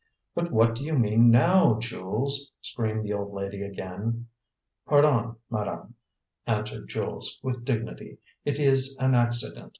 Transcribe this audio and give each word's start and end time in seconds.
"But 0.33 0.49
what 0.51 0.73
do 0.73 0.83
you 0.83 0.97
mean 0.97 1.29
now, 1.29 1.77
Jules?" 1.77 2.49
screamed 2.59 3.03
the 3.05 3.13
old 3.13 3.35
lady 3.35 3.61
again. 3.61 4.29
"Pardon, 4.87 5.35
madame," 5.51 5.93
answered 6.47 6.89
Jules, 6.89 7.37
with 7.43 7.63
dignity; 7.63 8.17
"it 8.43 8.57
is 8.57 8.97
an 8.99 9.13
accident. 9.13 9.69